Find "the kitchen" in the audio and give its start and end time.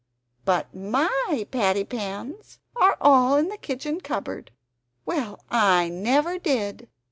3.49-4.01